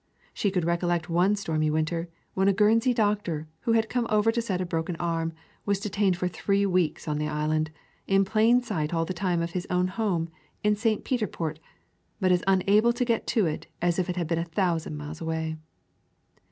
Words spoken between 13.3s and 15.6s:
it as if it had been a thousand miles away!